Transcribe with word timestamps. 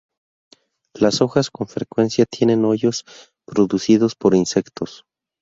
Las 0.95 1.21
hojas 1.21 1.51
con 1.51 1.67
frecuencia 1.67 2.25
tienen 2.25 2.65
hoyos 2.65 3.05
producidos 3.45 4.15
por 4.15 4.33
insectos. 4.33 5.05